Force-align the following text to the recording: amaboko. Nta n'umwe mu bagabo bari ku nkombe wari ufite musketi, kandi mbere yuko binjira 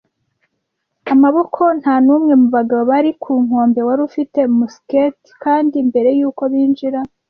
amaboko. 1.13 1.61
Nta 1.79 1.95
n'umwe 2.05 2.33
mu 2.41 2.47
bagabo 2.55 2.81
bari 2.91 3.11
ku 3.21 3.31
nkombe 3.43 3.79
wari 3.87 4.01
ufite 4.09 4.39
musketi, 4.57 5.29
kandi 5.43 5.75
mbere 5.89 6.09
yuko 6.19 6.41
binjira 6.51 6.99